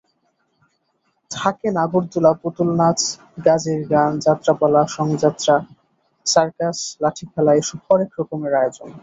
[1.31, 2.99] থাকে নাগরদোলা, পুতুলনাচ,
[3.45, 5.55] গাজির গান, যাত্রাপালা, সংযাত্রা,
[6.25, 8.89] সার্কাস, লাঠিখেলা—এসব হরেক রকমের আয়োজন।